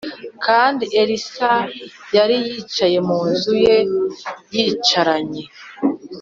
[0.45, 1.51] Kandi Elisa
[2.15, 3.75] Yari Yicaye Mu Nzu Ye
[4.53, 5.43] Yicaranye